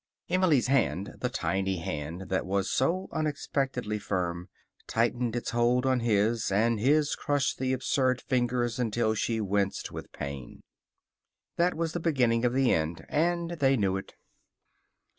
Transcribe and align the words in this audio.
Emily's 0.29 0.65
hand, 0.65 1.13
the 1.19 1.29
tiny 1.29 1.77
hand 1.77 2.21
that 2.29 2.47
was 2.47 2.71
so 2.71 3.07
unexpectedly 3.11 3.99
firm, 3.99 4.49
tightened 4.87 5.35
its 5.35 5.51
hold 5.51 5.85
on 5.85 5.99
his, 5.99 6.51
and 6.51 6.79
his 6.79 7.13
crushed 7.15 7.59
the 7.59 7.71
absurd 7.71 8.19
fingers 8.19 8.79
until 8.79 9.13
she 9.13 9.39
winced 9.39 9.91
with 9.91 10.11
pain. 10.11 10.63
That 11.57 11.75
was 11.75 11.93
the 11.93 11.99
beginning 11.99 12.43
of 12.45 12.53
the 12.53 12.73
end, 12.73 13.05
and 13.09 13.51
they 13.51 13.77
knew 13.77 13.95
it. 13.95 14.15